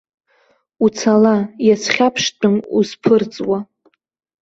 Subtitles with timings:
[0.85, 1.35] Уцала,
[1.67, 3.59] иазхьаԥштәым узԥырҵуа.